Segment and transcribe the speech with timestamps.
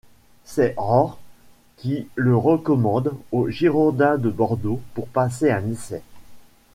[0.45, 1.19] C'est Rohr
[1.77, 6.01] qui le recommande aux Girondins de Bordeaux pour passer un essai.